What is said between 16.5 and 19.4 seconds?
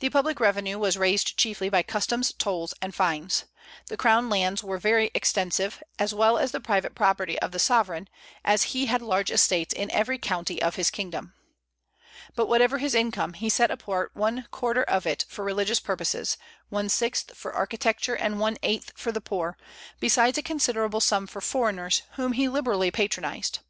one sixth for architecture, and one eighth for the